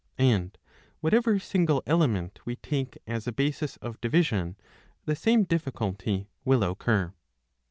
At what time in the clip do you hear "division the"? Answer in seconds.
4.01-5.15